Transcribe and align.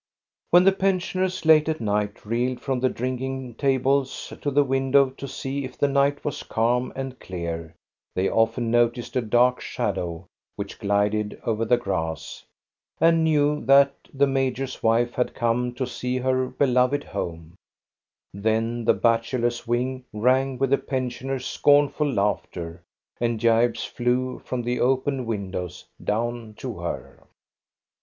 When 0.49 0.63
the 0.63 0.71
pensioners 0.71 1.45
late 1.45 1.69
at 1.69 1.79
night 1.79 2.25
reeled 2.25 2.59
from 2.59 2.79
the 2.79 2.89
drinking 2.89 3.53
tables 3.53 4.33
to 4.41 4.49
the 4.49 4.63
window 4.63 5.11
to 5.11 5.27
see 5.27 5.63
if 5.63 5.77
the 5.77 5.87
night 5.87 6.25
was 6.25 6.41
calm 6.41 6.91
and 6.95 7.19
clear, 7.19 7.75
they 8.15 8.27
often 8.27 8.71
noticed 8.71 9.15
a 9.15 9.21
dark 9.21 9.59
shadow, 9.61 10.25
which 10.55 10.79
glided 10.79 11.39
over 11.45 11.65
the 11.65 11.77
grass, 11.77 12.43
and 12.99 13.23
knew 13.23 13.63
that 13.65 13.93
the 14.11 14.25
major's 14.25 14.81
wife 14.81 15.13
had 15.13 15.35
come 15.35 15.71
to 15.75 15.85
see 15.85 16.17
her 16.17 16.47
beloved 16.47 17.03
home; 17.03 17.53
then 18.33 18.85
the 18.85 18.95
bachelors' 18.95 19.67
wing 19.67 20.03
rang 20.13 20.57
with 20.57 20.71
the 20.71 20.79
pensioners' 20.79 21.45
scornful 21.45 22.11
laughter, 22.11 22.81
and 23.19 23.39
gibes 23.39 23.85
flew 23.85 24.39
from 24.39 24.63
the 24.63 24.79
open 24.79 25.27
windows 25.27 25.85
down 26.03 26.55
to 26.57 26.79
her. 26.79 27.27